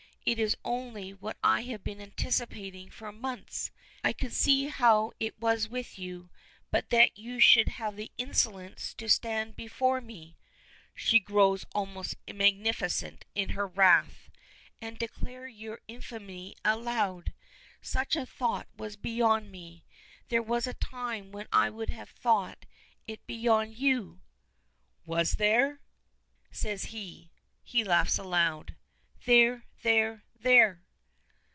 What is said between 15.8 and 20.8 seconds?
infamy aloud! Such a thought was beyond me. There was a